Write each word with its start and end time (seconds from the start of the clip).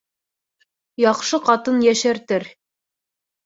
Яҡшы 1.03 1.41
ҡатын 1.51 1.79
йәшәртер 1.87 2.51